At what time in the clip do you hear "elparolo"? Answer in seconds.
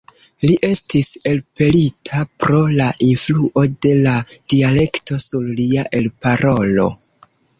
6.01-6.91